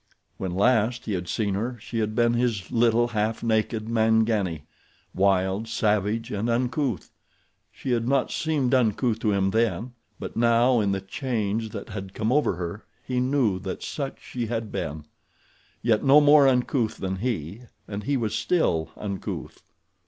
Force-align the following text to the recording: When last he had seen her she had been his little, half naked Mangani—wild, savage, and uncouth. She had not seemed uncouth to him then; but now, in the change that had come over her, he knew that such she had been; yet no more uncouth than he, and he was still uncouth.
When 0.37 0.55
last 0.55 1.05
he 1.05 1.13
had 1.13 1.27
seen 1.27 1.53
her 1.53 1.77
she 1.79 1.99
had 1.99 2.15
been 2.15 2.33
his 2.33 2.71
little, 2.71 3.09
half 3.09 3.43
naked 3.43 3.87
Mangani—wild, 3.87 5.67
savage, 5.67 6.31
and 6.31 6.49
uncouth. 6.49 7.11
She 7.71 7.91
had 7.91 8.07
not 8.07 8.31
seemed 8.31 8.73
uncouth 8.73 9.19
to 9.19 9.31
him 9.31 9.51
then; 9.51 9.91
but 10.19 10.35
now, 10.35 10.79
in 10.79 10.91
the 10.91 11.01
change 11.01 11.69
that 11.69 11.89
had 11.89 12.15
come 12.15 12.31
over 12.31 12.55
her, 12.55 12.83
he 13.05 13.19
knew 13.19 13.59
that 13.59 13.83
such 13.83 14.17
she 14.19 14.47
had 14.47 14.71
been; 14.71 15.05
yet 15.83 16.03
no 16.03 16.19
more 16.19 16.47
uncouth 16.47 16.97
than 16.97 17.17
he, 17.17 17.65
and 17.87 18.03
he 18.05 18.17
was 18.17 18.33
still 18.33 18.89
uncouth. 18.97 19.61